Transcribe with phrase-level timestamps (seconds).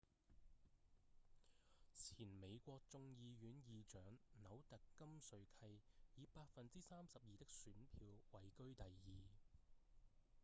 [1.95, 4.01] 前美國眾議院​議長
[4.33, 5.79] 紐特‧金瑞契
[6.15, 9.25] 以 32% 的選票位居第二